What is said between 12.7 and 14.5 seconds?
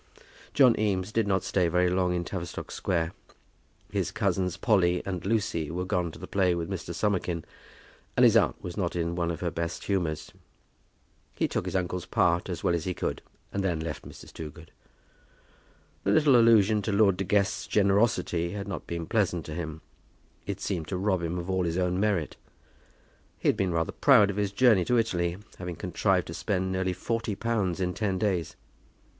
as he could, and then left Mrs.